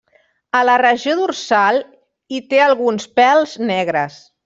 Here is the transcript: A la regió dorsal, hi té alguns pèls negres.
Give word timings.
A 0.59 0.61
la 0.69 0.77
regió 0.81 1.13
dorsal, 1.19 1.79
hi 2.39 2.43
té 2.55 2.65
alguns 2.71 3.09
pèls 3.23 3.59
negres. 3.73 4.23